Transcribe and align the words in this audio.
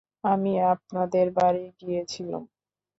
আমি 0.23 0.53
আপনাদের 0.73 1.25
বাড়ি 1.37 1.65
গিয়েছিলুম। 1.79 2.43